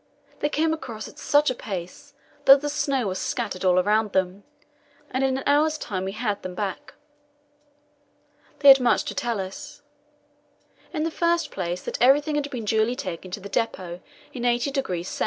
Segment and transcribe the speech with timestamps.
[0.39, 2.15] They came across at such a pace
[2.45, 4.43] that the snow was scattered all round them,
[5.11, 6.95] and in an hour's time we had them back.
[8.61, 9.83] They had much to tell us.
[10.91, 13.99] In the first place, that everything had been duly taken to the depot
[14.33, 15.19] in 80°S.